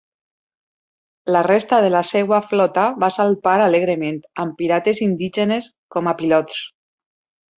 [1.35, 6.61] La resta de la seva flota va salpar alegrement, amb pirates indígenes com a pilots.